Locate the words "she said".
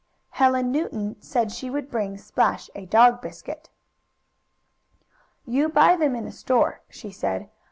6.89-7.51